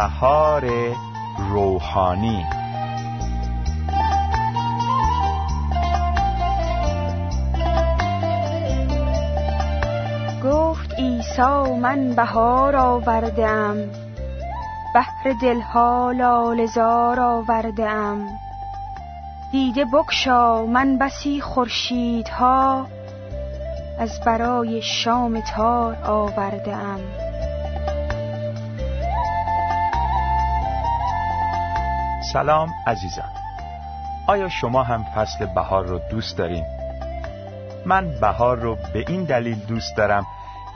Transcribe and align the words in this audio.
بهار 0.00 0.64
روحانی. 1.50 2.46
گفت 10.44 10.94
عیسی 10.98 11.72
من 11.80 12.12
بهار 12.14 12.76
آوردم 12.76 13.76
بهر 14.94 15.32
دلها 15.42 16.12
لالزار 16.12 17.20
آوردم. 17.20 18.26
دیده 19.52 19.84
بکشا 19.84 20.66
من 20.66 20.98
بسی 20.98 21.40
خورشیدها 21.40 22.86
از 23.98 24.20
برای 24.26 24.82
شام 24.82 25.40
تار 25.40 25.96
آوردم. 26.04 27.29
سلام 32.32 32.74
عزیزان 32.86 33.30
آیا 34.26 34.48
شما 34.48 34.82
هم 34.82 35.04
فصل 35.04 35.46
بهار 35.46 35.86
رو 35.86 35.98
دوست 36.10 36.38
دارین؟ 36.38 36.64
من 37.86 38.20
بهار 38.20 38.58
رو 38.58 38.76
به 38.92 39.04
این 39.08 39.24
دلیل 39.24 39.58
دوست 39.58 39.96
دارم 39.96 40.26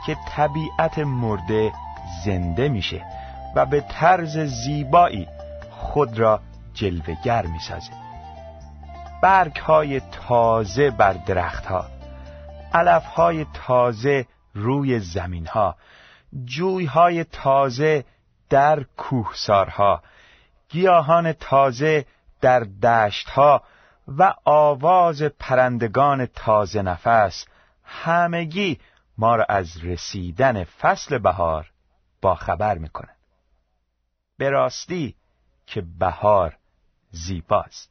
که 0.07 0.17
طبیعت 0.29 0.99
مرده 0.99 1.73
زنده 2.25 2.69
میشه 2.69 3.05
و 3.57 3.67
به 3.67 3.81
طرز 3.81 4.39
زیبایی 4.39 5.29
خود 5.71 6.19
را 6.19 6.41
جلوگر 6.75 7.47
می‌سازه 7.47 7.93
برگ 9.23 9.57
های 9.57 10.01
تازه 10.01 10.91
بر 10.91 11.13
درخت 11.13 11.67
ها 11.67 11.85
علف 12.73 13.07
های 13.07 13.47
تازه 13.67 14.27
روی 14.55 15.01
زمین 15.01 15.47
ها 15.47 15.77
جوی 16.45 16.85
های 16.85 17.25
تازه 17.25 18.05
در 18.51 18.83
کوهسارها 18.97 20.03
گیاهان 20.75 21.33
تازه 21.33 22.07
در 22.41 22.61
دشتها 22.61 23.63
و 24.09 24.35
آواز 24.45 25.23
پرندگان 25.23 26.27
تازه 26.27 26.83
نفس 26.83 27.47
همگی 27.85 28.81
ما 29.19 29.37
را 29.37 29.45
از 29.49 29.85
رسیدن 29.85 30.65
فصل 30.65 31.19
بهار 31.19 31.71
با 32.23 32.35
خبر 32.35 32.79
می‌کنه 32.79 33.09
به 34.39 34.51
راستی 34.51 35.17
که 35.67 35.81
بهار 35.99 36.57
زیباست. 37.11 37.91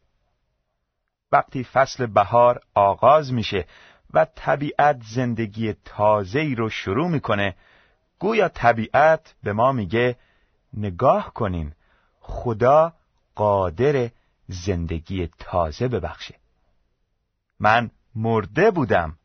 وقتی 1.32 1.64
فصل 1.64 2.06
بهار 2.06 2.62
آغاز 2.74 3.34
میشه 3.34 3.66
و 4.14 4.26
طبیعت 4.36 5.02
زندگی 5.04 5.74
تازه‌ای 5.86 6.56
رو 6.56 6.70
شروع 6.70 7.10
می‌کنه 7.10 7.56
گویا 8.20 8.50
طبیعت 8.50 9.36
به 9.44 9.54
ما 9.54 9.72
میگه 9.72 10.16
نگاه 10.74 11.34
کنین 11.34 11.74
خدا 12.24 12.94
قادر 13.36 14.10
زندگی 14.48 15.30
تازه 15.40 15.88
ببخشه. 15.88 16.36
من 17.60 17.92
مرده 18.16 18.72
بودم 18.72 19.18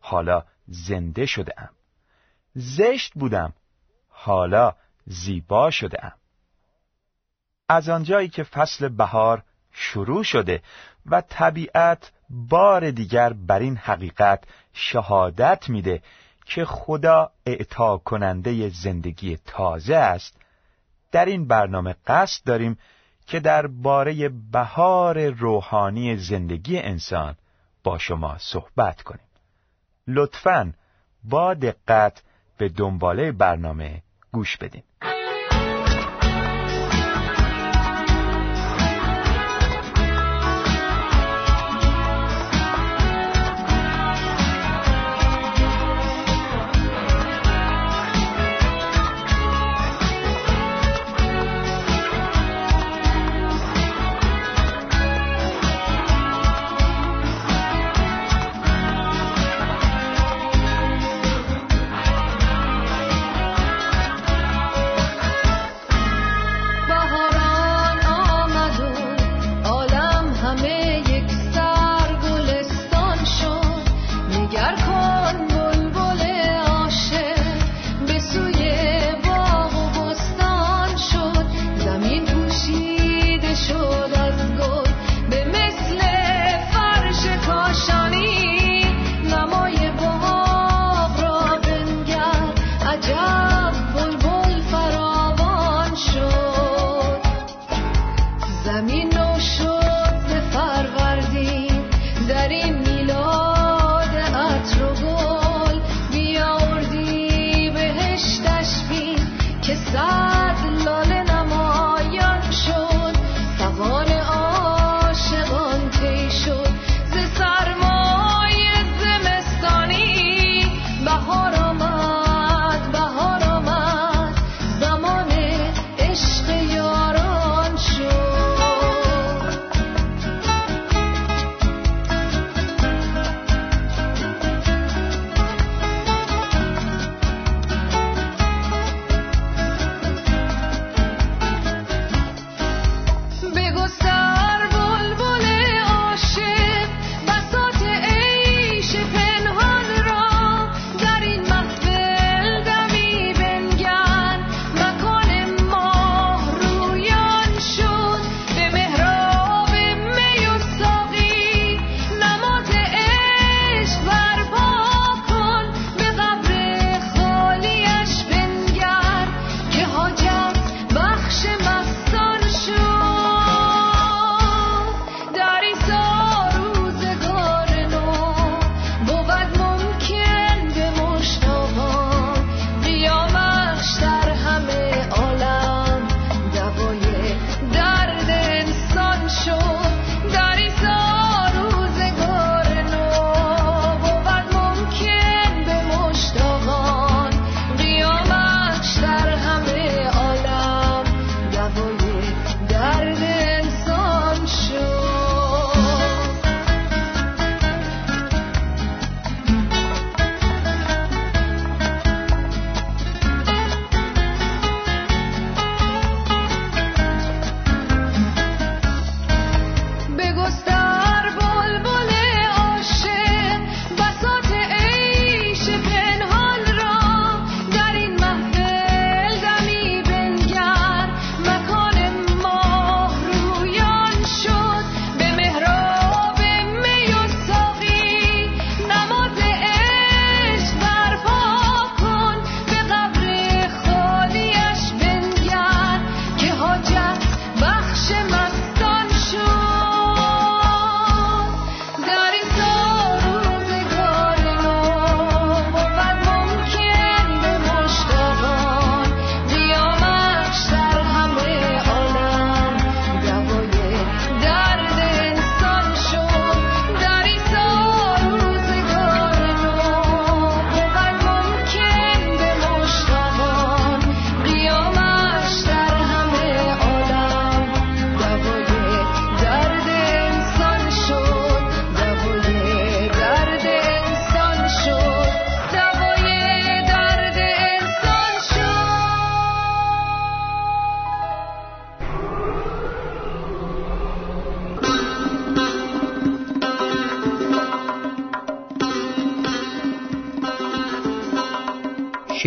حالا 0.00 0.44
زنده 0.68 1.26
شده 1.26 1.54
ام 1.58 1.70
زشت 2.54 3.12
بودم 3.14 3.52
حالا 4.08 4.74
زیبا 5.06 5.70
شده 5.70 6.04
ام 6.04 6.12
از 7.68 7.88
آنجایی 7.88 8.28
که 8.28 8.42
فصل 8.42 8.88
بهار 8.88 9.42
شروع 9.72 10.22
شده 10.22 10.62
و 11.06 11.20
طبیعت 11.20 12.12
بار 12.30 12.90
دیگر 12.90 13.32
بر 13.32 13.58
این 13.58 13.76
حقیقت 13.76 14.44
شهادت 14.72 15.68
میده 15.68 16.02
که 16.46 16.64
خدا 16.64 17.30
اعطا 17.46 17.98
کننده 17.98 18.68
زندگی 18.68 19.36
تازه 19.36 19.96
است 19.96 20.36
در 21.12 21.24
این 21.24 21.46
برنامه 21.46 21.94
قصد 22.06 22.44
داریم 22.44 22.78
که 23.26 23.40
درباره 23.40 24.28
بهار 24.28 25.28
روحانی 25.28 26.16
زندگی 26.16 26.78
انسان 26.78 27.36
با 27.84 27.98
شما 27.98 28.38
صحبت 28.38 29.02
کنیم. 29.02 29.26
لطفاً 30.06 30.72
با 31.24 31.54
دقت 31.54 32.22
به 32.58 32.68
دنباله 32.68 33.32
برنامه 33.32 34.02
گوش 34.32 34.56
بدین. 34.56 34.82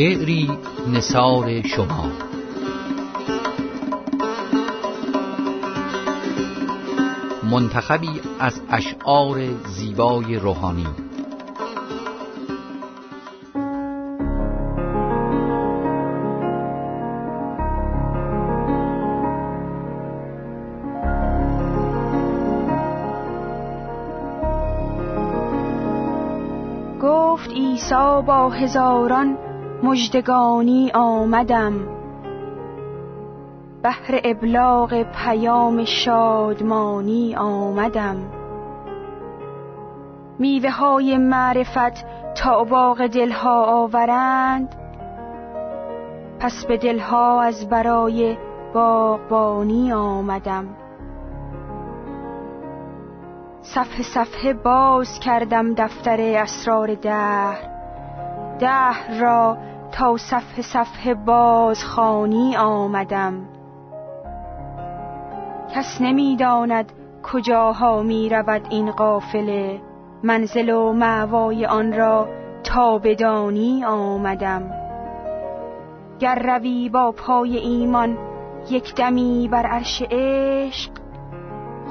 شعری 0.04 0.52
نصار 0.94 1.62
شما. 1.62 2.12
منتخبی 7.52 8.22
از 8.40 8.62
اشعار 8.70 9.42
زیبای 9.68 10.36
روحانی. 10.36 10.88
گفت 27.02 27.50
عیسی 27.50 28.22
با 28.26 28.50
هزاران 28.50 29.53
مجدگانی 29.84 30.92
آمدم. 30.94 31.74
بهر 33.84 34.22
ابلاغ 34.24 35.04
پیام 35.04 35.86
شادمانی 35.86 37.36
آمدم. 37.36 38.18
میوه 40.40 40.70
های 40.70 41.18
معرفت 41.18 42.06
تا 42.36 42.64
باغ 42.64 43.08
دلها 43.08 43.64
آورند 43.66 44.76
پس 46.40 46.66
به 46.66 46.78
دلها 46.78 47.42
از 47.42 47.70
برای 47.70 48.38
باغبانی 48.74 49.94
آمدم. 49.94 50.66
صفحه 53.62 54.04
صفحه 54.04 54.54
باز 54.54 55.20
کردم 55.20 55.74
دفتر 55.74 56.18
اسرار 56.20 56.96
دهر. 56.96 57.74
دهر 58.60 59.20
را 59.20 59.58
تا 59.94 60.18
صفحه 60.18 60.62
صفحه 60.62 61.14
باز 61.14 61.84
خانی 61.84 62.58
آمدم. 62.58 63.34
کس 65.76 66.02
نمی‌داند 66.02 66.92
کجاها 67.24 68.02
می 68.02 68.30
رود 68.30 68.68
این 68.70 68.92
قافله 68.92 69.82
منزل 70.24 70.70
و 70.70 70.94
معوای 70.94 71.66
آن 71.66 71.94
را 71.94 72.28
تا 72.64 72.98
بدانی 72.98 73.86
آمدم. 73.86 74.72
گر 76.20 76.36
روی 76.36 76.90
با 76.90 77.12
پای 77.12 77.58
ایمان 77.58 78.18
یک 78.70 78.96
دمی 78.96 79.48
بر 79.52 79.66
عرش 79.66 80.04
عشق 80.12 80.92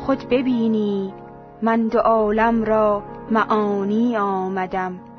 خود 0.07 0.29
ببینی 0.31 1.15
من 1.63 1.89
دو 1.89 1.99
عالم 1.99 2.65
را 2.65 3.03
معانی 3.31 4.17
آمدم. 4.17 5.12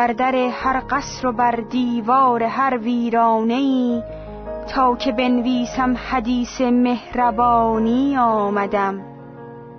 بر 0.00 0.12
در 0.12 0.34
هر 0.34 0.82
قصر 0.90 1.26
و 1.26 1.32
بر 1.32 1.50
دیوار 1.50 2.42
هر 2.42 2.78
ویرانه 2.78 3.54
ای 3.54 4.02
تا 4.74 4.96
که 4.96 5.12
بنویسم 5.12 5.96
حدیث 6.10 6.60
مهربانی 6.60 8.16
آمدم. 8.16 9.00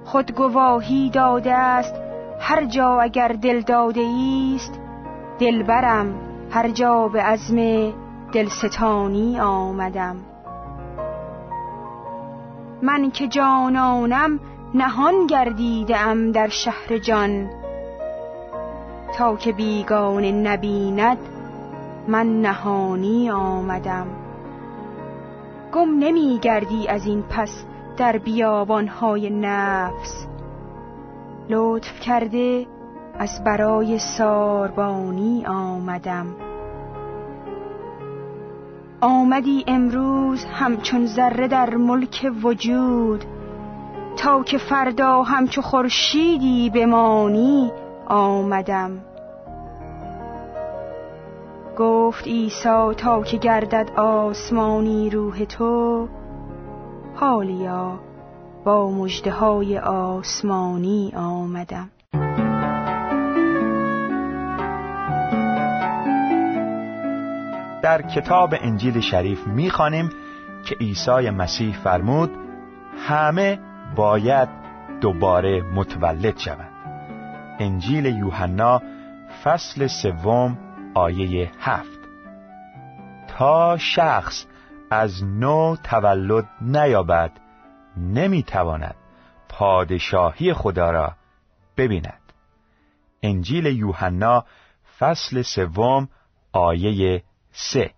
خود 0.05 0.31
گواهی 0.31 1.09
داده 1.09 1.53
است 1.53 1.95
هر 2.39 2.65
جا 2.65 3.01
اگر 3.01 3.27
دل 3.27 3.61
داده 3.61 4.07
است 4.55 4.79
دلبرم 5.39 6.15
هر 6.51 6.69
جا 6.69 7.07
به 7.07 7.21
عزم 7.21 7.91
دلستانی 8.33 9.39
آمدم. 9.39 10.15
من 12.81 13.11
که 13.11 13.27
جانانم 13.27 14.39
نهان 14.73 15.27
گردیدم 15.27 16.31
در 16.31 16.47
شهر 16.47 16.97
جان 16.97 17.60
تا 19.17 19.35
که 19.35 19.51
بیگانه 19.51 20.31
نبیند 20.31 21.17
من 22.07 22.41
نهانی 22.41 23.31
آمدم. 23.31 24.07
گم 25.73 25.99
نمی 25.99 26.39
گردی 26.41 26.87
از 26.87 27.05
این 27.05 27.23
پس 27.29 27.63
در 27.97 28.17
بیابانهای 28.17 29.29
نفس. 29.29 30.27
لطف 31.49 31.99
کرده 31.99 32.67
از 33.19 33.43
برای 33.43 33.99
ساربانی 34.17 35.45
آمدم. 35.45 36.25
آمدی 39.01 39.63
امروز 39.67 40.45
همچون 40.45 41.05
ذره 41.05 41.47
در 41.47 41.75
ملک 41.75 42.31
وجود 42.43 43.25
تا 44.17 44.43
که 44.43 44.57
فردا 44.57 45.23
همچو 45.23 45.61
خورشیدی 45.61 46.69
بمانی. 46.69 47.71
آمدم. 48.07 48.91
گفت 51.77 52.27
عیسی 52.27 52.93
تا 52.97 53.23
که 53.23 53.37
گردد 53.37 53.89
آسمانی 53.95 55.09
روح 55.09 55.43
تو 55.43 56.07
حالیا 57.15 57.99
با 58.65 58.91
مجده 58.91 59.31
های 59.31 59.77
آسمانی 59.79 61.13
آمدم. 61.15 61.89
در 67.83 68.01
کتاب 68.01 68.53
انجیل 68.61 68.99
شریف 68.99 69.47
می‌خوانیم 69.47 70.09
که 70.65 70.75
عیسی 70.75 71.29
مسیح 71.29 71.77
فرمود 71.83 72.31
همه 73.07 73.59
باید 73.95 74.49
دوباره 75.01 75.61
متولد 75.61 76.37
شوند. 76.37 76.70
انجیل 77.59 78.05
یوحنا 78.05 78.81
فصل 79.43 79.87
سوم 79.87 80.57
آیه 80.95 81.51
هفت. 81.59 81.99
تا 83.27 83.77
شخص 83.77 84.45
از 84.91 85.23
نو 85.23 85.75
تولد 85.83 86.49
نیابد 86.61 87.31
نمی‌تواند 87.97 88.95
پادشاهی 89.49 90.53
خدا 90.53 90.91
را 90.91 91.15
ببیند. 91.77 92.21
انجیل 93.23 93.65
یوحنا 93.65 94.45
فصل 94.99 95.41
سوم 95.41 96.09
آیه 96.51 97.23
سه. 97.51 97.91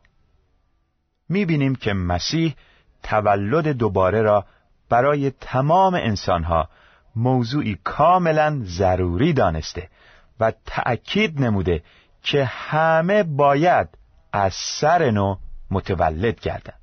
می‌بینیم 1.30 1.76
که 1.76 1.94
مسیح 1.94 2.56
تولد 3.04 3.68
دوباره 3.68 4.22
را 4.22 4.46
برای 4.90 5.32
تمام 5.32 5.94
انسانها 5.94 6.70
موضوعی 7.16 7.78
کاملا 7.84 8.62
ضروری 8.64 9.34
دانسته 9.34 9.90
و 10.40 10.54
تأکید 10.66 11.42
نموده 11.42 11.84
که 12.24 12.46
همه 12.46 13.24
باید 13.24 13.88
از 14.34 14.54
سر 14.54 15.12
نو 15.12 15.36
متولد 15.72 16.40
گردند. 16.40 16.80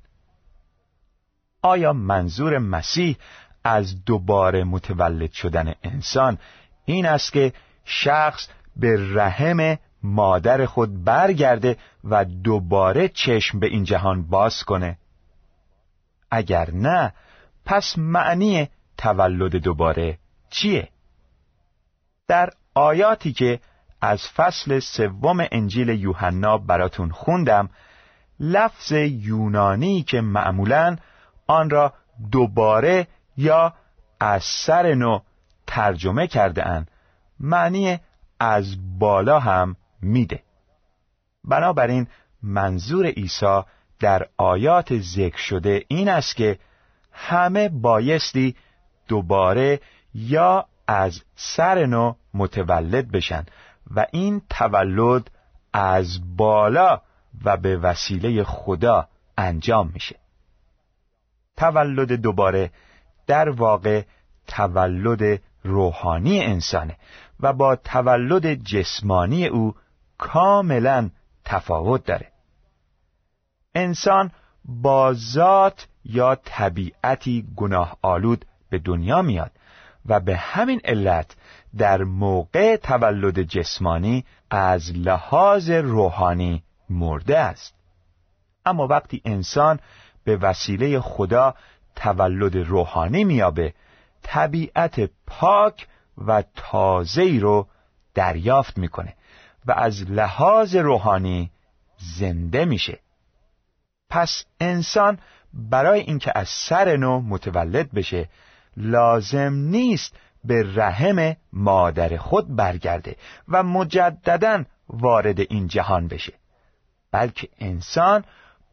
آیا 1.61 1.93
منظور 1.93 2.57
مسیح 2.57 3.17
از 3.63 4.05
دوباره 4.05 4.63
متولد 4.63 5.31
شدن 5.31 5.73
انسان 5.83 6.37
این 6.85 7.05
است 7.05 7.33
که 7.33 7.53
شخص 7.85 8.47
به 8.75 9.13
رحم 9.13 9.77
مادر 10.03 10.65
خود 10.65 11.03
برگرده 11.03 11.77
و 12.03 12.25
دوباره 12.25 13.07
چشم 13.07 13.59
به 13.59 13.67
این 13.67 13.83
جهان 13.83 14.27
باز 14.27 14.63
کنه؟ 14.63 14.97
اگر 16.31 16.71
نه 16.71 17.13
پس 17.65 17.97
معنی 17.97 18.69
تولد 18.97 19.55
دوباره 19.55 20.17
چیه؟ 20.51 20.89
در 22.27 22.49
آیاتی 22.75 23.33
که 23.33 23.59
از 24.01 24.21
فصل 24.35 24.79
سوم 24.79 25.47
انجیل 25.51 25.89
یوحنا 25.89 26.57
براتون 26.57 27.09
خوندم 27.09 27.69
لفظ 28.39 28.91
یونانی 28.91 30.03
که 30.03 30.21
معمولا 30.21 30.95
آن 31.47 31.69
را 31.69 31.93
دوباره 32.31 33.07
یا 33.37 33.73
از 34.19 34.43
سر 34.43 34.93
نو 34.93 35.19
ترجمه 35.67 36.27
کرده 36.27 36.67
اند 36.67 36.91
معنی 37.39 37.99
از 38.39 38.99
بالا 38.99 39.39
هم 39.39 39.75
میده 40.01 40.43
بنابراین 41.43 42.07
منظور 42.43 43.05
عیسی 43.05 43.61
در 43.99 44.27
آیات 44.37 44.97
ذکر 44.97 45.37
شده 45.37 45.85
این 45.87 46.09
است 46.09 46.35
که 46.35 46.59
همه 47.11 47.69
بایستی 47.69 48.55
دوباره 49.07 49.79
یا 50.13 50.65
از 50.87 51.21
سر 51.35 51.85
نو 51.85 52.13
متولد 52.33 53.11
بشن 53.11 53.45
و 53.95 54.05
این 54.11 54.41
تولد 54.49 55.31
از 55.73 56.37
بالا 56.37 57.01
و 57.45 57.57
به 57.57 57.77
وسیله 57.77 58.43
خدا 58.43 59.07
انجام 59.37 59.91
میشه. 59.93 60.15
تولد 61.57 62.11
دوباره 62.11 62.71
در 63.27 63.49
واقع 63.49 64.03
تولد 64.47 65.41
روحانی 65.63 66.43
انسانه 66.43 66.97
و 67.39 67.53
با 67.53 67.75
تولد 67.75 68.53
جسمانی 68.53 69.45
او 69.45 69.75
کاملا 70.17 71.09
تفاوت 71.45 72.05
داره. 72.05 72.31
انسان 73.75 74.31
با 74.65 75.13
ذات 75.13 75.87
یا 76.05 76.35
طبیعتی 76.35 77.47
گناه 77.55 77.97
آلود 78.01 78.45
به 78.69 78.79
دنیا 78.79 79.21
میاد 79.21 79.51
و 80.05 80.19
به 80.19 80.37
همین 80.37 80.81
علت 80.83 81.35
در 81.77 82.03
موقع 82.03 82.75
تولد 82.75 83.41
جسمانی 83.41 84.25
از 84.49 84.91
لحاظ 84.91 85.69
روحانی 85.69 86.63
مرده 86.89 87.39
است. 87.39 87.75
اما 88.65 88.87
وقتی 88.87 89.21
انسان 89.25 89.79
به 90.23 90.37
وسیله 90.37 90.99
خدا 90.99 91.55
تولد 91.95 92.55
روحانی 92.55 93.23
میابه 93.23 93.73
طبیعت 94.23 95.09
پاک 95.27 95.87
و 96.17 96.43
تازه‌ای 96.55 97.39
رو 97.39 97.67
دریافت 98.13 98.77
می‌کنه 98.77 99.13
و 99.65 99.71
از 99.71 100.11
لحاظ 100.11 100.75
روحانی 100.75 101.51
زنده 101.97 102.65
میشه. 102.65 102.99
پس 104.09 104.45
انسان 104.59 105.19
برای 105.53 105.99
اینکه 105.99 106.31
از 106.35 106.49
سر 106.49 106.95
نو 106.97 107.21
متولد 107.21 107.91
بشه 107.91 108.29
لازم 108.77 109.53
نیست 109.53 110.15
به 110.43 110.75
رحم 110.75 111.35
مادر 111.53 112.17
خود 112.17 112.55
برگرده 112.55 113.15
و 113.47 113.63
مجددا 113.63 114.63
وارد 114.89 115.39
این 115.39 115.67
جهان 115.67 116.07
بشه. 116.07 116.33
بلکه 117.11 117.49
انسان 117.59 118.23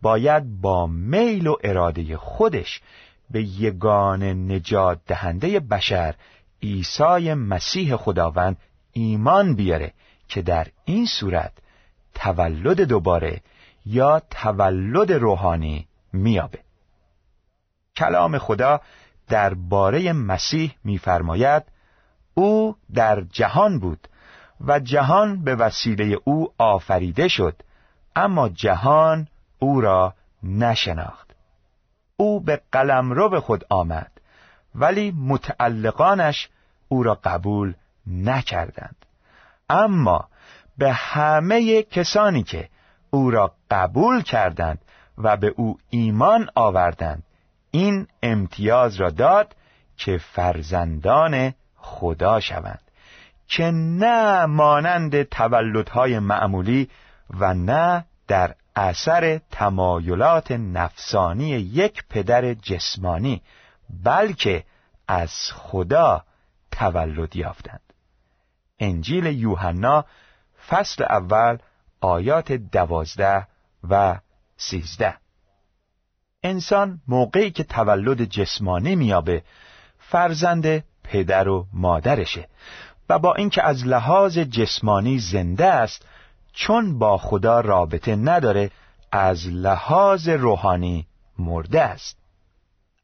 باید 0.03 0.61
با 0.61 0.87
میل 0.87 1.47
و 1.47 1.57
اراده 1.65 2.17
خودش 2.17 2.81
به 3.31 3.43
یگان 3.43 4.23
نجات 4.23 5.01
دهنده 5.07 5.61
بشر 5.61 6.15
عیسی 6.63 7.35
مسیح 7.35 7.97
خداوند 7.97 8.57
ایمان 8.93 9.55
بیاره 9.55 9.93
که 10.29 10.43
در 10.43 10.67
این 10.85 11.07
صورت 11.07 11.53
تولد 12.15 12.81
دوباره 12.81 13.41
یا 13.87 14.23
تولد 14.31 15.13
روحانی 15.13 15.89
میابه. 16.13 16.59
کلام 17.97 18.39
خدا 18.39 18.81
درباره 19.29 20.13
مسیح 20.13 20.75
میفرماید 20.85 21.63
او 22.35 22.77
در 22.95 23.21
جهان 23.21 23.79
بود 23.79 24.09
و 24.61 24.81
جهان 24.81 25.45
به 25.45 25.55
وسیله 25.55 26.19
او 26.25 26.53
آفریده 26.59 27.29
شد 27.29 27.63
اما 28.17 28.49
جهان 28.49 29.29
او 29.59 29.81
را 29.81 30.15
نشناخت. 30.43 31.31
او 32.17 32.41
به 32.41 32.61
قلمرو 32.73 33.41
خود 33.41 33.65
آمد 33.69 34.11
ولی 34.75 35.11
متعلقانش 35.11 36.49
او 36.89 37.03
را 37.03 37.15
قبول 37.25 37.75
نکردند. 38.07 38.97
اما 39.71 40.29
به 40.79 40.93
همه 40.93 41.83
کسانی 41.83 42.43
که 42.43 42.69
او 43.11 43.31
را 43.31 43.55
قبول 43.71 44.23
کردند 44.23 44.79
و 45.19 45.37
به 45.37 45.55
او 45.57 45.79
ایمان 45.91 46.49
آوردند 46.55 47.23
این 47.71 48.07
امتیاز 48.23 48.97
را 48.97 49.11
داد 49.11 49.57
که 49.97 50.19
فرزندان 50.19 51.55
خدا 51.77 52.41
شوند 52.41 52.81
که 53.49 53.65
نه 53.73 54.47
مانند 54.47 55.23
تولدهای 55.23 56.19
معمولی 56.19 56.91
و 57.31 57.55
نه 57.55 58.05
در 58.29 58.55
اثر 58.77 59.41
تمایلات 59.51 60.53
نفسانی 60.53 61.49
یک 61.49 62.05
پدر 62.11 62.55
جسمانی 62.55 63.43
بلکه 64.05 64.65
از 65.09 65.33
خدا 65.55 66.25
تولد 66.71 67.37
یافتند. 67.37 67.93
انجیل 68.79 69.27
یوحنا 69.27 70.05
فصل 70.69 71.05
اول 71.05 71.59
آیات 72.01 72.53
دوازده 72.53 73.47
و 73.91 74.19
سیزده. 74.57 75.15
انسان 76.43 77.01
موقعی 77.09 77.51
که 77.51 77.65
تولد 77.65 78.25
جسمانی 78.25 78.97
میابه 78.97 79.43
فرزند 79.99 80.85
پدر 81.05 81.49
و 81.49 81.67
مادرشه 81.73 82.49
و 83.09 83.19
با 83.19 83.35
اینکه 83.35 83.63
از 83.63 83.87
لحاظ 83.87 84.39
جسمانی 84.39 85.19
زنده 85.19 85.67
است 85.67 86.07
چون 86.53 86.99
با 86.99 87.19
خدا 87.19 87.61
رابطه 87.61 88.17
نداره 88.17 88.71
از 89.13 89.47
لحاظ 89.47 90.29
روحانی 90.29 91.07
مرده 91.39 91.83
است. 91.83 92.19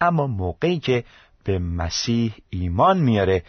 اما 0.00 0.26
موقعی 0.26 0.78
که 0.78 1.04
به 1.44 1.58
مسیح 1.58 2.34
ایمان 2.50 2.98
میاره 2.98 3.42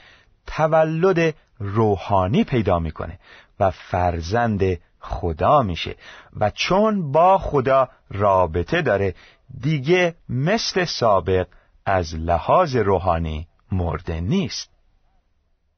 تولد 0.48 1.36
روحانی 1.60 2.44
پیدا 2.44 2.80
می‌کنه 2.80 3.20
و 3.60 3.72
فرزند 3.72 4.80
خدا 5.00 5.62
میشه 5.62 5.96
و 6.40 6.50
چون 6.50 7.12
با 7.12 7.38
خدا 7.38 7.90
رابطه 8.10 8.82
داره 8.82 9.16
دیگه 9.62 10.16
مثل 10.30 10.86
سابق 10.86 11.48
از 11.86 12.16
لحاظ 12.16 12.76
روحانی 12.76 13.48
مرده 13.72 14.22
نیست. 14.22 14.70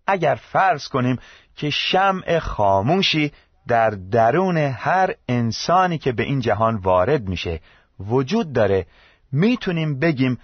اگر 0.07 0.35
فرض 0.35 0.87
کنیم 0.87 1.19
که 1.55 1.69
شمع 1.69 2.39
خاموشی 2.39 3.31
در 3.67 3.89
درون 3.89 4.57
هر 4.57 5.15
انسانی 5.29 5.97
که 5.97 6.11
به 6.11 6.23
این 6.23 6.39
جهان 6.39 6.75
وارد 6.75 7.29
میشه 7.29 7.61
وجود 7.99 8.53
داره 8.53 8.85
می‌تونیم 9.31 9.99
بگیم 9.99 10.39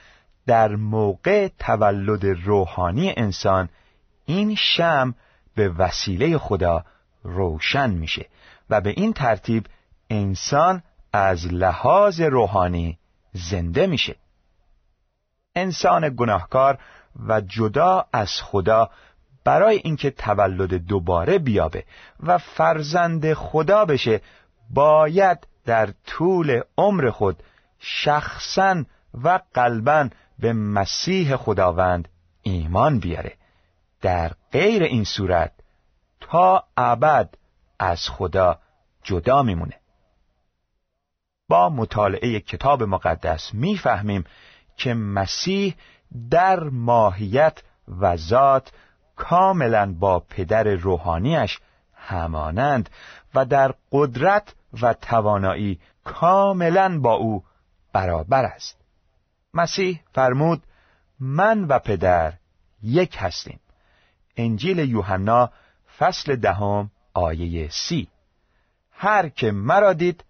در 0.48 0.76
موقع 0.76 1.48
تولد 1.60 2.26
روحانی 2.26 3.14
انسان 3.18 3.70
این 4.26 4.56
شم 4.56 5.16
به 5.56 5.70
وسیله 5.70 6.38
خدا 6.38 6.86
روشن 7.24 7.90
میشه 7.90 8.26
و 8.70 8.82
به 8.82 8.90
این 8.90 9.14
ترتیب 9.14 9.66
انسان 10.10 10.84
از 11.14 11.54
لحاظ 11.54 12.22
روحانی 12.22 12.98
زنده 13.34 13.88
میشه. 13.88 14.16
انسان 15.56 16.16
گناهکار 16.16 16.80
و 17.28 17.42
جدا 17.42 18.06
از 18.14 18.32
خدا 18.42 18.90
برای 19.44 19.82
اینکه 19.84 20.12
تولد 20.12 20.74
دوباره 20.74 21.40
بیابه 21.40 21.84
و 22.20 22.38
فرزند 22.38 23.34
خدا 23.34 23.86
بشه 23.86 24.22
باید 24.70 25.48
در 25.66 25.94
طول 26.06 26.62
عمر 26.78 27.10
خود 27.10 27.44
شخصا 27.80 28.84
و 29.24 29.40
قلبا 29.54 30.10
به 30.40 30.54
مسیح 30.54 31.36
خداوند 31.36 32.08
ایمان 32.42 33.00
بیاره. 33.00 33.34
در 34.02 34.32
غیر 34.52 34.84
این 34.84 35.04
صورت 35.04 35.52
تا 36.20 36.64
ابد 36.78 37.36
از 37.80 38.10
خدا 38.10 38.60
جدا 39.04 39.44
میمونه. 39.44 39.83
با 41.50 41.70
مطالعه 41.70 42.40
کتاب 42.40 42.84
مقدس 42.84 43.54
می‌فهمیم 43.54 44.24
که 44.78 44.94
مسیح 44.94 45.76
در 46.30 46.64
ماهیت 46.64 47.64
و 47.88 48.18
ذات 48.18 48.72
کاملا 49.16 49.94
با 49.94 50.20
پدر 50.20 50.64
روحانیش 50.64 51.60
همانند 51.96 52.90
و 53.36 53.46
در 53.46 53.74
قدرت 53.92 54.56
و 54.82 54.94
توانایی 54.94 55.80
کاملا 56.04 57.00
با 57.00 57.14
او 57.14 57.44
برابر 57.94 58.46
است. 58.46 58.78
مسیح 59.54 60.02
فرمود 60.14 60.64
من 61.20 61.64
و 61.64 61.80
پدر 61.80 62.34
یک 62.84 63.18
هستیم. 63.20 63.60
انجیل 64.38 64.80
یوحنا 64.80 65.50
فصل 65.98 66.36
دهم 66.36 66.92
آیه 67.14 67.70
سی. 67.70 68.08
هر 68.92 69.30
که 69.30 69.52
مرا 69.52 69.94
دید 69.94 70.24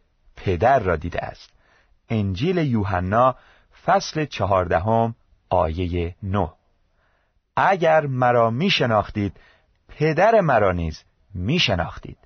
پدر 0.43 0.79
را 0.79 0.95
دیده 0.95 1.21
است. 1.25 1.49
انجیل 2.09 2.57
یوحنا 2.57 3.35
فصل 3.85 4.25
چهاردهم 4.25 5.15
آیه 5.49 6.15
نه. 6.23 6.53
اگر 7.55 8.05
مرا 8.05 8.49
می 8.49 8.69
شناختید 8.69 9.37
پدر 9.87 10.41
مرا 10.41 10.71
نیز 10.71 11.03
می 11.33 11.59
شناختید 11.59 12.17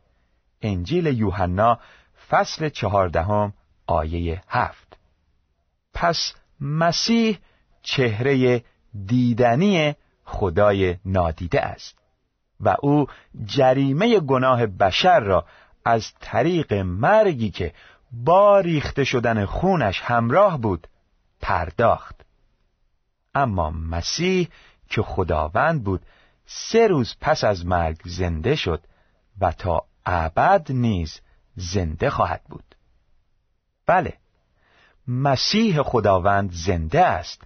انجیل 0.62 1.06
یوحنا 1.06 1.80
فصل 2.30 2.70
چهاردهم 2.70 3.54
آیه 3.88 4.42
هفت. 4.48 4.98
پس 5.94 6.34
مسیح 6.62 7.40
چهره 7.82 8.64
دیدنی 9.06 9.96
خدای 10.24 10.98
نادیده 11.06 11.62
است 11.62 11.98
و 12.60 12.76
او 12.82 13.08
جریمه 13.46 14.20
گناه 14.20 14.66
بشر 14.66 15.20
را 15.20 15.46
از 15.86 16.14
طریق 16.20 16.74
مرگی 16.74 17.50
که 17.50 17.74
با 18.12 18.60
ریخته 18.60 19.04
شدن 19.04 19.46
خونش 19.46 20.02
همراه 20.02 20.58
بود 20.58 20.88
پرداخت. 21.42 22.16
اما 23.36 23.70
مسیح 23.70 24.50
که 24.90 25.02
خداوند 25.02 25.84
بود 25.84 26.02
سه 26.46 26.88
روز 26.88 27.16
پس 27.22 27.44
از 27.44 27.66
مرگ 27.66 27.98
زنده 28.06 28.56
شد 28.56 28.84
و 29.42 29.52
تا 29.52 29.84
ابد 30.06 30.72
نیز 30.72 31.22
زنده 31.56 32.10
خواهد 32.10 32.42
بود. 32.50 32.76
بله 33.86 34.14
مسیح 35.08 35.82
خداوند 35.82 36.52
زنده 36.52 37.06
است 37.06 37.42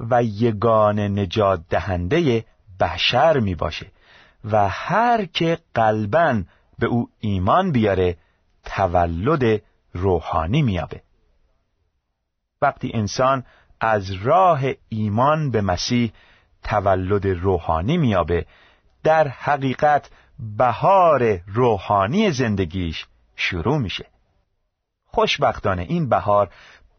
و 0.00 0.22
یگان 0.22 0.98
نجات 0.98 1.60
دهنده 1.68 2.44
بشر 2.80 3.38
می 3.38 3.54
باشه 3.54 3.86
و 4.44 4.68
هر 4.68 5.24
که 5.24 5.58
قلبا 5.74 6.42
به 6.78 6.86
او 6.86 7.08
ایمان 7.20 7.72
بیاره 7.72 8.16
تولد 8.64 9.62
روحانی 9.92 10.62
میابه. 10.62 11.02
وقتی 12.62 12.90
انسان 12.94 13.44
از 13.80 14.12
راه 14.12 14.60
ایمان 14.88 15.50
به 15.50 15.60
مسیح 15.60 16.12
تولد 16.62 17.26
روحانی 17.26 17.96
میابه 17.96 18.46
در 19.02 19.28
حقیقت 19.28 20.10
بهار 20.56 21.40
روحانی 21.46 22.30
زندگیش 22.30 23.06
شروع 23.36 23.78
میشه. 23.78 24.06
خوشبختانه 25.06 25.82
این 25.82 26.08
بهار 26.08 26.50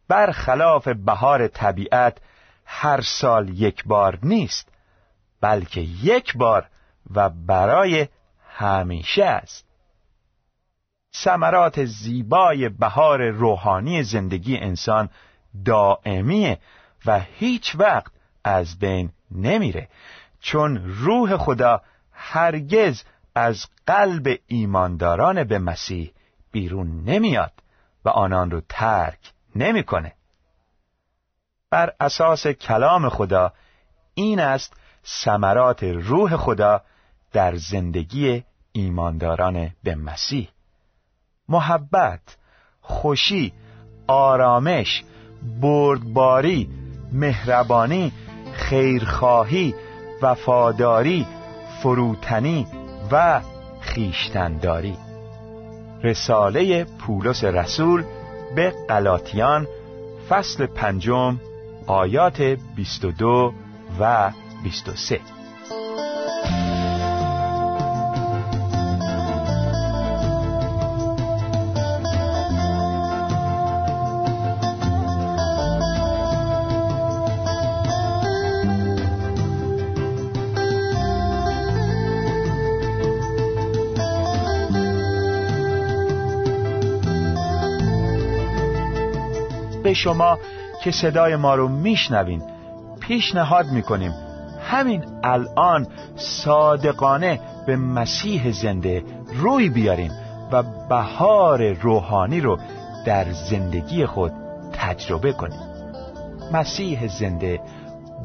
برخلاف 0.07 0.87
بهار 0.87 1.47
طبیعت 1.47 2.17
هر 2.65 3.01
سال 3.01 3.49
یک 3.49 3.83
بار 3.85 4.19
نیست 4.23 4.69
بلکه 5.41 5.81
یک 5.81 6.37
بار 6.37 6.69
و 7.13 7.29
برای 7.29 8.07
همیشه 8.49 9.25
است. 9.25 9.72
ثمرات 11.15 11.85
زیبای 11.85 12.69
بهار 12.69 13.29
روحانی 13.29 14.03
زندگی 14.03 14.57
انسان 14.57 15.09
دائمیه 15.65 16.59
و 17.05 17.19
هیچ 17.19 17.75
وقت 17.75 18.11
از 18.43 18.79
بین 18.79 19.11
نمیره 19.31 19.89
چون 20.39 20.81
روح 20.85 21.37
خدا 21.37 21.81
هرگز 22.11 23.03
از 23.35 23.65
قلب 23.87 24.39
ایمانداران 24.47 25.43
به 25.43 25.59
مسیح 25.59 26.13
بیرون 26.51 27.03
نمیاد 27.03 27.53
و 28.05 28.09
آنان 28.09 28.51
رو 28.51 28.61
ترک 28.69 29.19
نمی‌کنه. 29.55 30.13
بر 31.69 31.93
اساس 31.99 32.47
کلام 32.47 33.09
خدا 33.09 33.53
این 34.13 34.39
است 34.39 34.73
ثمرات 35.05 35.83
روح 35.83 36.35
خدا 36.35 36.81
در 37.31 37.55
زندگی 37.55 38.43
ایمانداران 38.71 39.71
به 39.83 39.95
مسیح 39.95 40.49
محبت 41.49 42.37
خوشی 42.81 43.53
آرامش 44.07 45.03
بردباری 45.61 46.69
مهربانی 47.11 48.11
خیرخواهی 48.53 49.75
وفاداری 50.21 51.27
فروتنی 51.81 52.67
و 53.11 53.41
خیشتنداری. 53.81 54.97
رساله 56.03 56.83
پولس 56.83 57.43
رسول 57.43 58.03
به 58.55 58.73
قلاتیان 58.87 59.67
فصل 60.29 60.65
پنجم 60.65 61.39
آیات 61.87 62.41
22 62.41 63.53
و 63.99 64.31
23 64.63 65.42
شما 89.93 90.37
که 90.83 90.91
صدای 90.91 91.35
ما 91.35 91.55
رو 91.55 91.67
میشنوین. 91.67 92.41
پیشنهاد 92.99 93.65
می‌کنیم. 93.65 94.13
همین 94.61 95.05
الان 95.23 95.87
صادقانه 96.15 97.39
به 97.67 97.75
مسیح 97.75 98.51
زنده 98.51 99.03
روی 99.33 99.69
بیاریم 99.69 100.11
و 100.51 100.63
بهار 100.89 101.73
روحانی 101.73 102.41
رو 102.41 102.59
در 103.05 103.31
زندگی 103.31 104.05
خود 104.05 104.31
تجربه 104.73 105.33
کنیم. 105.33 105.59
مسیح 106.53 107.07
زنده 107.07 107.61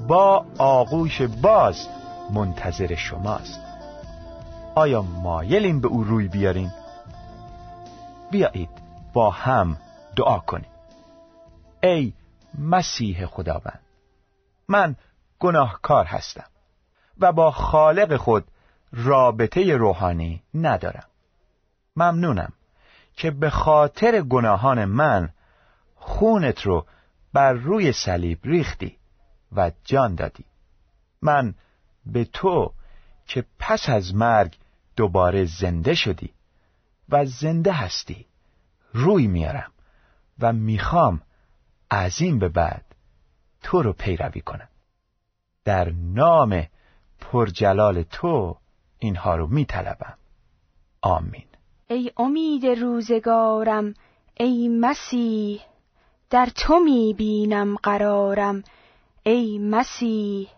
با 0.09 0.45
آغوش 0.59 1.23
باز 1.23 1.89
منتظر 2.31 2.95
شماست. 2.95 3.61
آیا 4.75 5.03
مایلیم 5.03 5.81
به 5.81 5.89
او 5.89 6.05
روی 6.05 6.29
بیاریم؟ 6.29 6.73
بیایید 8.31 8.71
با 9.13 9.31
هم 9.31 9.77
دعا 10.17 10.39
کنیم. 10.39 10.71
ای 11.83 12.13
مسیح 12.59 13.27
خداوند 13.27 13.81
من 14.69 14.97
گناهکار 15.39 16.05
هستم 16.05 16.47
و 17.19 17.33
با 17.33 17.51
خالق 17.51 18.17
خود 18.17 18.45
رابطه 18.93 19.77
روحانی 19.77 20.43
ندارم. 20.55 21.07
ممنونم 21.97 22.53
که 23.17 23.31
به 23.31 23.51
خاطر 23.51 24.21
گناهان 24.21 24.85
من 24.85 25.29
خونت 25.97 26.63
رو 26.63 26.87
بر 27.33 27.53
روی 27.53 27.93
صلیب 27.93 28.39
ریختی 28.45 28.97
و 29.53 29.71
جان 29.85 30.15
دادی. 30.15 30.45
من 31.23 31.55
به 32.07 32.25
تو 32.25 32.73
که 33.27 33.45
پس 33.59 33.89
از 33.89 34.15
مرگ 34.15 34.59
دوباره 34.97 35.45
زنده 35.45 35.95
شدی 35.95 36.33
و 37.09 37.25
زنده 37.27 37.73
هستی 37.73 38.27
روی 38.93 39.27
میارم 39.27 39.73
و 40.39 40.53
می‌خوام 40.53 41.23
از 41.91 42.21
این 42.21 42.39
به 42.39 42.49
بعد 42.49 42.85
تو 43.63 43.83
رو 43.83 43.93
پیروی 43.93 44.41
کنم. 44.41 44.69
در 45.65 45.91
نام 45.91 46.67
پرجلال 47.21 48.03
تو 48.03 48.57
اینها 48.99 49.37
رو 49.37 49.47
میطلبم. 49.47 50.19
آمین. 51.03 51.45
ای 51.87 52.13
امید 52.17 52.67
روزگارم 52.67 53.95
ای 54.35 54.69
مسیح 54.69 55.61
در 56.31 56.47
تو 56.47 56.79
می 56.79 57.15
بینم 57.19 57.77
قرارم. 57.77 58.65
ای 59.23 59.59
مسیح 59.59 60.49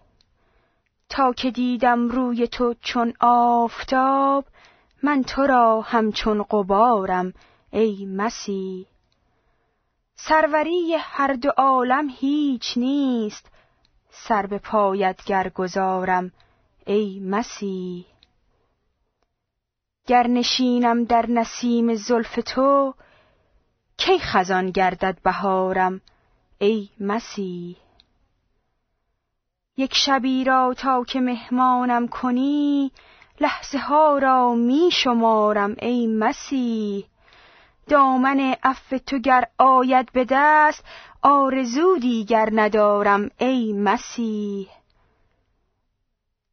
تا 1.08 1.32
که 1.32 1.50
دیدم 1.50 2.08
روی 2.08 2.48
تو 2.48 2.74
چون 2.80 3.12
آفتاب 3.20 4.44
من 5.02 5.22
تو 5.22 5.42
را 5.42 5.80
همچون 5.80 6.42
قبارم 6.42 7.32
ای 7.70 8.06
مسیح. 8.06 8.86
سروری 10.28 10.96
هر 10.98 11.32
دو 11.32 11.50
عالم 11.56 12.08
هیچ 12.08 12.72
نیست. 12.76 13.50
سر 14.10 14.46
به 14.46 14.58
پایت 14.58 15.24
گر 15.24 15.48
گذارم 15.48 16.32
ای 16.86 17.20
مسیح. 17.20 18.06
گر 20.06 20.26
نشینم 20.26 21.04
در 21.04 21.26
نسیم 21.28 21.94
زلف 21.94 22.38
تو 22.46 22.94
کی 23.96 24.18
خزان 24.18 24.70
گردد 24.70 25.18
بهارم 25.22 26.00
ای 26.58 26.88
مسیح. 27.00 27.76
یک 29.76 29.94
شبی 29.94 30.44
را 30.44 30.74
تا 30.74 31.04
که 31.04 31.20
مهمانم 31.20 32.08
کنی 32.08 32.92
لحظه 33.40 33.78
ها 33.78 34.18
را 34.18 34.54
می 34.54 34.90
شمارم 34.92 35.76
ای 35.78 36.06
مسیح. 36.06 37.09
دامن 37.88 38.54
عفو 38.62 38.98
تو 38.98 39.18
گر 39.18 39.44
آید 39.58 40.12
به 40.12 40.26
دست 40.30 40.84
آرزو 41.22 41.98
دیگر 41.98 42.48
ندارم 42.52 43.30
ای 43.38 43.72
مسیح. 43.72 44.68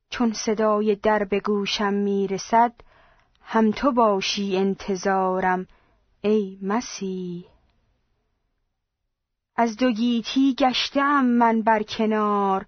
چون 0.10 0.34
صدای 0.34 0.96
در 0.96 1.24
به 1.24 1.40
گوشم 1.40 1.94
می‌رسد 1.94 2.74
هم 3.42 3.72
تو 3.72 3.92
باشی 3.92 4.58
انتظارم 4.58 5.68
ای 6.22 6.60
مسیح. 6.62 7.46
از 9.56 9.78
دو 9.78 9.92
گیتی 9.92 10.56
گشتم 10.60 11.26
من 11.26 11.62
بر 11.62 11.84
کنار 11.84 12.66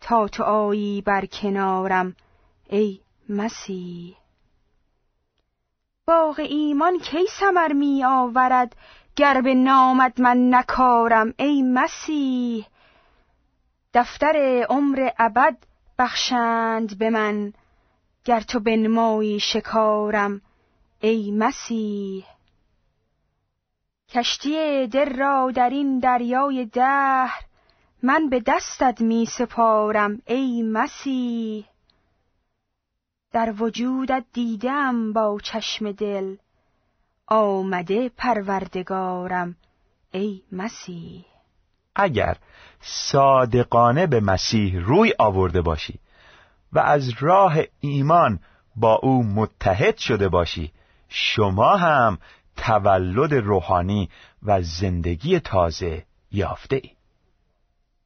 تا 0.00 0.28
تو 0.28 0.42
آیی 0.42 1.02
بر 1.02 1.26
کنارم 1.26 2.16
ای 2.68 3.00
مسیح. 3.28 4.16
باغ 6.06 6.40
ایمان 6.40 6.98
کی 6.98 7.26
سمر 7.40 7.72
می 7.72 8.04
آورد؟ 8.04 8.76
گر 9.16 9.40
به 9.40 9.54
نامت 9.54 10.20
من 10.20 10.54
نکارم 10.54 11.34
ای 11.38 11.62
مسیح. 11.62 12.66
دفتر 13.94 14.66
عمر 14.68 15.10
ابد 15.18 15.56
بخشند 15.98 16.98
به 16.98 17.10
من 17.10 17.52
گر 18.24 18.40
تو 18.40 18.60
بنمایی 18.60 19.40
شکارم 19.40 20.40
ای 21.00 21.30
مسیح. 21.30 22.24
کشتی 24.08 24.86
دل 24.86 25.16
را 25.16 25.50
در 25.50 25.70
این 25.70 25.98
دریای 25.98 26.64
دهر 26.64 27.40
من 28.02 28.28
به 28.28 28.42
دستت 28.46 29.00
می 29.00 29.26
سپارم 29.26 30.22
ای 30.26 30.62
مسیح. 30.62 31.64
در 33.34 33.54
وجودت 33.58 34.24
دیدم 34.32 35.12
با 35.12 35.38
چشم 35.42 35.92
دل. 35.92 36.36
آمده 37.26 38.08
پروردگارم 38.08 39.56
ای 40.12 40.42
مسیح. 40.52 41.24
اگر 41.96 42.36
صادقانه 42.80 44.06
به 44.06 44.20
مسیح 44.20 44.80
روی 44.80 45.14
آورده 45.18 45.62
باشی 45.62 45.98
و 46.72 46.78
از 46.78 47.10
راه 47.20 47.56
ایمان 47.80 48.40
با 48.76 48.94
او 48.94 49.24
متحد 49.24 49.96
شده 49.96 50.28
باشی 50.28 50.72
شما 51.08 51.76
هم 51.76 52.18
تولد 52.56 53.34
روحانی 53.34 54.08
و 54.42 54.62
زندگی 54.62 55.40
تازه 55.40 56.04
یافته 56.32 56.76
ای. 56.76 56.90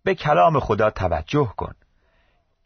به 0.05 0.15
کلام 0.15 0.61
خدا 0.61 0.91
توجه 0.91 1.55
کن. 1.57 1.75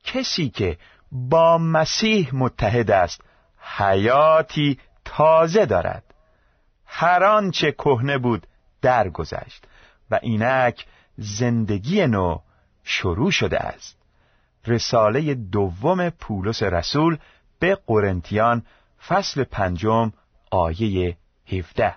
کسی 0.05 0.49
که 0.51 0.79
با 1.13 1.59
مسیح 1.59 2.31
متحد 2.33 2.91
است. 2.91 3.21
حیاتی 3.59 4.79
تازه 5.05 5.67
دارد. 5.67 6.05
هر 6.87 7.25
آنچه 7.25 7.73
کهنه 7.73 8.19
بود 8.19 8.47
درگذشت 8.83 9.65
و 10.11 10.19
اینک 10.23 10.87
زندگی 11.17 12.07
نو 12.07 12.39
شروع 12.85 13.31
شده 13.31 13.59
است. 13.59 13.99
رساله 14.67 15.35
دوم 15.35 16.11
پولس 16.11 16.63
رسول 16.63 17.19
به 17.59 17.79
قرنتیان 17.87 18.63
فصل 19.09 19.45
پنجم 19.45 20.13
آیه 20.51 21.17
17 21.53 21.95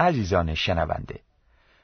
عزیزان 0.00 0.54
شنونده 0.54 1.20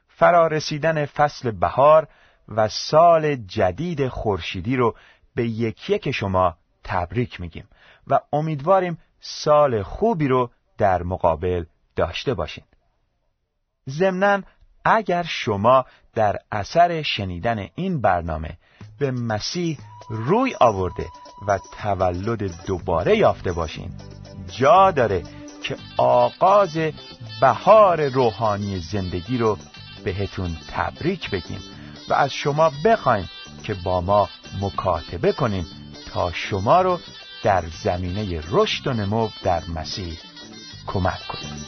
فرارسیدن 0.09 1.07
فصل 1.07 1.51
بهار 1.51 2.09
و 2.49 2.69
سال 2.69 3.37
جدید 3.37 4.09
خورشیدی 4.09 4.77
رو 4.77 4.97
به 5.37 5.46
یکی 5.46 5.94
یک 5.94 6.11
شما 6.11 6.57
تبریک 6.85 7.40
میگیم 7.40 7.68
و 8.07 8.20
امیدواریم 8.33 8.99
سال 9.20 9.83
خوبی 9.83 10.29
رو 10.29 10.51
در 10.79 11.03
مقابل 11.03 11.64
داشته 11.96 12.35
باشین. 12.35 12.64
ضمناً 13.88 14.42
اگر 14.85 15.22
شما 15.22 15.85
در 16.14 16.37
اثر 16.53 17.03
شنیدن 17.03 17.68
این 17.75 18.01
برنامه 18.01 18.59
به 18.99 19.11
مسیح 19.11 19.79
روی 20.09 20.55
آورده 20.61 21.07
و 21.49 21.59
تولد 21.83 22.66
دوباره 22.66 23.16
یافته 23.16 23.53
باشین 23.53 23.90
جا 24.59 24.90
داره 24.90 25.22
که 25.62 25.77
آغاز 25.96 26.79
بهار 27.40 28.09
روحانی 28.09 28.79
زندگی 28.79 29.38
رو 29.38 29.59
بهتون 30.05 30.57
تبریک 30.72 31.31
بگیم 31.31 31.61
و 32.09 32.14
از 32.14 32.33
شما 32.33 32.72
بخوایم 32.85 33.29
که 33.66 33.74
با 33.74 34.00
ما 34.00 34.29
مکاتبه 34.61 35.33
کنیم 35.33 35.66
تا 36.12 36.33
شما 36.33 36.83
رو 36.83 36.98
در 37.42 37.64
زمینه 37.83 38.42
رشد 38.50 38.87
و 38.87 38.92
نمو 38.92 39.29
در 39.42 39.62
مسیح 39.74 40.18
کمک 40.87 41.20
کنیم. 41.29 41.66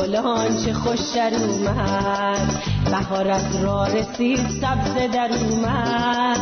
بلبلان 0.00 0.56
چه 0.64 0.72
خوش 0.72 1.00
در 1.14 1.34
اومد. 1.34 2.59
بهار 2.90 3.30
از 3.30 3.62
را 3.62 3.84
رسید 3.84 4.48
سبز 4.60 5.12
در 5.12 5.30
اومد 5.32 6.40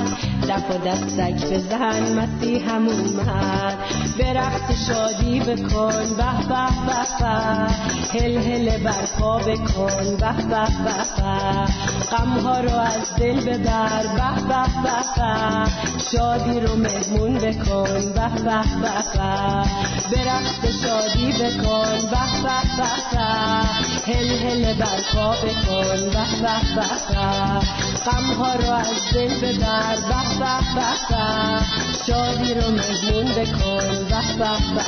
دف 0.48 0.70
و 0.70 0.78
دستک 0.88 1.72
مسیح 2.16 2.70
هم 2.70 2.88
اومد 2.88 3.78
به 4.18 4.32
رقص 4.32 4.88
شادی 4.88 5.40
بکن 5.40 6.16
به 6.16 6.48
به 6.48 6.66
به 6.86 7.02
به 7.20 7.58
هل 8.18 8.36
هل 8.36 8.78
برپا 8.78 9.38
بکن 9.38 10.16
به 10.16 10.32
به 10.32 10.64
به 10.84 11.22
به 11.22 11.66
غمها 12.10 12.60
رو 12.60 12.74
از 12.74 13.14
دل 13.18 13.40
ببر 13.40 14.02
به 14.02 14.48
به 14.48 14.82
به 14.82 15.70
شادی 16.12 16.60
رو 16.60 16.76
مهمون 16.76 17.34
بکن 17.34 18.12
به 18.14 18.28
به 18.44 18.62
به 18.80 19.02
به 19.14 19.64
به 20.10 20.24
رقص 20.24 20.82
شادی 20.82 21.32
بکن 21.32 22.08
به 22.10 22.42
به 22.42 22.60
به 22.76 22.88
به 23.12 23.18
هل 24.12 24.28
هل 24.28 24.74
برپا 24.74 25.30
بکن 25.30 26.10
به 26.10 26.37
به 26.42 26.58
به 26.74 26.86
به 27.08 27.60
غمها 28.06 28.54
رو 28.54 28.70
از 28.70 29.12
دل 29.14 29.40
ببر 29.40 29.96
به 29.96 30.22
به 30.38 30.74
به 30.74 30.90
به 31.08 31.64
شادی 32.06 32.54
رو 32.54 32.70
مهمون 32.70 33.24
بکن 33.24 33.88
به 34.08 34.20
به 34.74 34.84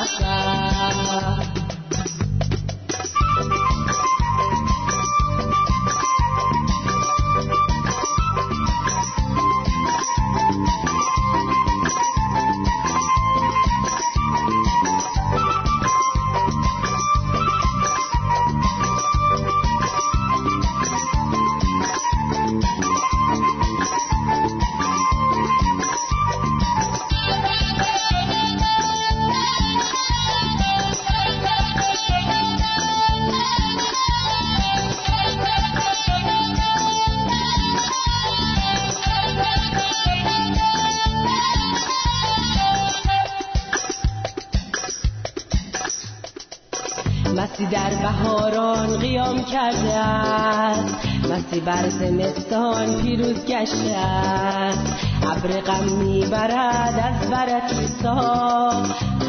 مسی 51.50 51.60
بر 51.60 51.88
زمستان 51.88 53.02
پیروز 53.02 53.44
گشته 53.44 53.96
است 53.96 55.06
ابر 55.22 55.60
غم 55.60 55.84
می‌برد 55.84 57.30
از 57.32 57.78
ایسا 57.78 58.70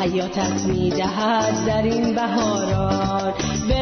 حیاتت 0.02 0.66
می‌دهد 0.66 1.66
در 1.66 1.82
این 1.82 2.16
بهاران 2.16 2.81
به 2.81 2.81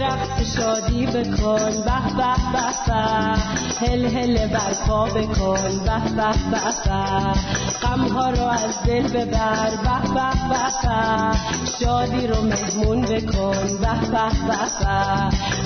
رقص 0.09 0.57
شادی 0.57 1.05
بکن 1.05 1.71
به 1.85 1.99
به 2.17 2.33
به 2.53 2.67
به 2.87 2.99
هل 3.87 4.05
هل 4.05 4.47
برپا 4.47 5.05
بکن 5.05 5.79
به 5.85 5.99
به 6.15 6.31
به 6.51 6.63
به 6.85 7.33
غمها 7.81 8.29
رو 8.29 8.43
از 8.43 8.83
دل 8.85 9.07
ببر 9.07 9.69
به 9.69 10.13
به 10.13 10.31
به 10.49 10.65
به 10.83 11.35
شادی 11.79 12.27
رو 12.27 12.41
مهمون 12.41 13.01
بکن 13.01 13.77
به 13.81 14.07
به 14.11 14.29
به 14.47 14.59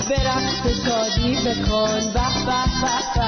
به 0.08 0.24
رقص 0.24 0.86
شادی 0.86 1.34
بکن 1.34 2.00
به 2.14 2.28
به 2.46 2.62
به 2.82 2.96
به 3.14 3.26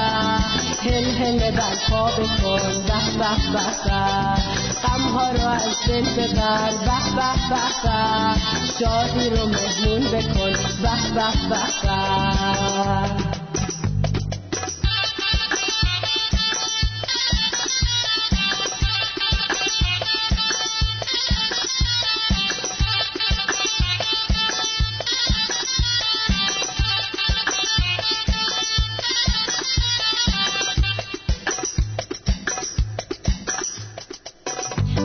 هل 0.89 1.05
هل 1.05 1.51
برپا 1.51 2.05
بکن 2.05 2.81
به 2.87 3.17
به 3.17 3.51
به 3.53 3.65
به 3.85 4.76
غمها 4.83 5.31
رو 5.31 5.47
از 5.47 5.75
دل 5.87 6.01
ببر. 6.01 6.71
به 6.71 6.99
به 7.15 7.31
به 7.49 7.61
به. 7.83 8.39
شادی 8.79 9.29
رو 9.29 9.45
مهمون 9.45 10.03
بکن. 10.11 10.51
به 10.81 10.95
به 11.15 11.49
به 11.49 11.59
به. 11.83 13.36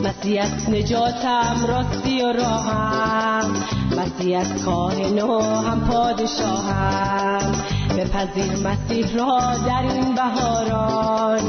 مسیح 0.03 0.69
نجاتم 0.69 1.65
راستی 1.67 2.21
و 2.21 2.33
راهم. 2.33 3.51
مسیح 3.97 4.57
کاهن 4.65 5.21
و 5.21 5.41
هم 5.41 5.87
پادشاهم. 5.87 7.51
بپذیر 7.97 8.67
مسیح 8.67 9.17
را 9.17 9.39
در 9.65 9.81
این 9.81 10.15
بهاران. 10.15 11.41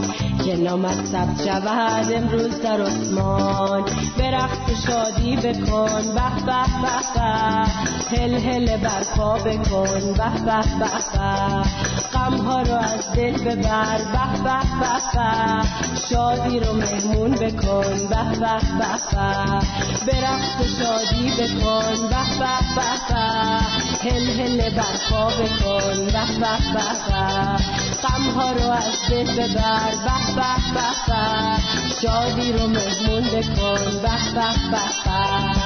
که 0.44 0.56
نامت 0.56 1.06
ثبت 1.06 1.44
شود 1.44 2.12
امروز 2.12 2.60
در 2.60 2.80
عثمان 2.80 3.84
به 4.18 4.30
رقص 4.30 4.86
شادی 4.86 5.36
بکن 5.36 6.02
به 6.14 6.44
به 6.46 6.62
به 6.82 6.98
به 7.14 8.18
هل 8.18 8.34
هل 8.34 8.76
برپا 8.76 9.34
بکن 9.34 10.12
به 10.12 10.30
به 10.44 10.62
به 10.78 10.90
به 11.12 11.62
غم 12.12 12.36
ها 12.36 12.62
رو 12.62 12.74
از 12.74 13.12
دل 13.16 13.32
ببر 13.32 13.98
به 13.98 14.42
به 14.42 14.58
به 14.80 14.96
به 15.14 15.68
شادی 16.08 16.60
رو 16.60 16.72
مهمون 16.72 17.30
بکن 17.30 18.08
به 18.08 18.24
به 18.40 18.58
به 18.78 18.94
به 20.06 20.22
به 20.58 20.66
شادی 20.78 21.30
بکن 21.30 22.08
به 22.08 22.38
به 22.38 22.58
به 22.76 22.90
به 23.08 24.10
هل 24.10 24.40
هل 24.40 24.70
برپا 24.70 25.26
بکن 25.26 26.04
به 26.04 26.26
به 26.40 26.72
به 26.72 26.84
به 27.08 27.93
غم 28.04 28.22
ها 28.22 28.52
رو 28.52 28.70
از 28.70 29.00
دل 29.10 29.24
ببر 29.24 29.90
به 30.04 30.34
به 30.36 30.74
به 30.74 30.88
به. 31.08 31.60
شادی 32.02 32.52
رو 32.52 32.66
مهمون 32.66 33.24
بکن 33.24 33.84
به 34.02 34.16
به 34.34 34.70
به 34.70 34.82
به. 35.04 35.63